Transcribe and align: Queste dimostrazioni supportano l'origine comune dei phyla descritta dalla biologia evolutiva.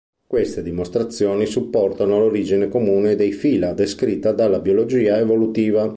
Queste 0.25 0.63
dimostrazioni 0.63 1.45
supportano 1.45 2.17
l'origine 2.17 2.69
comune 2.69 3.15
dei 3.15 3.29
phyla 3.35 3.73
descritta 3.73 4.31
dalla 4.31 4.57
biologia 4.59 5.19
evolutiva. 5.19 5.87